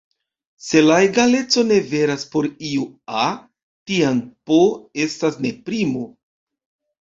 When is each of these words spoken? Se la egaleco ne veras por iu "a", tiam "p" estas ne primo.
Se 0.67 0.79
la 0.85 0.95
egaleco 1.07 1.65
ne 1.71 1.77
veras 1.91 2.25
por 2.35 2.47
iu 2.69 2.87
"a", 3.25 3.27
tiam 3.93 4.23
"p" 4.49 4.59
estas 5.05 5.39
ne 5.49 5.53
primo. 5.69 6.03